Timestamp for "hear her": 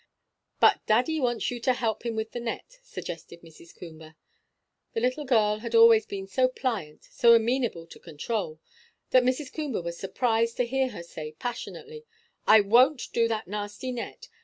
10.65-11.03